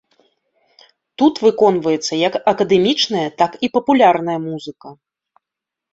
Тут 1.21 1.33
выконваецца 1.45 2.13
як 2.27 2.33
акадэмічная, 2.53 3.27
так 3.43 3.51
і 3.69 3.73
папулярная 3.77 4.37
музыка. 4.51 4.89